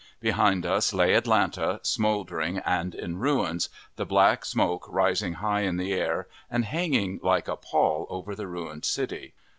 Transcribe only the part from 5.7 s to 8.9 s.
air, and hanging like a pall over the ruined